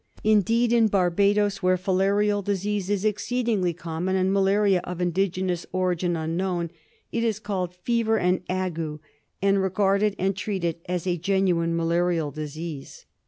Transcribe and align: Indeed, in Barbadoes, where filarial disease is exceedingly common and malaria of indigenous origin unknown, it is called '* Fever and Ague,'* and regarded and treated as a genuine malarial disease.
Indeed, 0.23 0.73
in 0.73 0.87
Barbadoes, 0.87 1.57
where 1.57 1.77
filarial 1.77 2.43
disease 2.43 2.89
is 2.89 3.05
exceedingly 3.05 3.71
common 3.71 4.15
and 4.15 4.33
malaria 4.33 4.81
of 4.83 4.99
indigenous 4.99 5.67
origin 5.71 6.15
unknown, 6.15 6.71
it 7.11 7.23
is 7.23 7.37
called 7.37 7.75
'* 7.81 7.83
Fever 7.83 8.17
and 8.17 8.41
Ague,'* 8.49 8.97
and 9.43 9.61
regarded 9.61 10.15
and 10.17 10.35
treated 10.35 10.77
as 10.89 11.05
a 11.05 11.17
genuine 11.17 11.75
malarial 11.75 12.31
disease. 12.31 13.05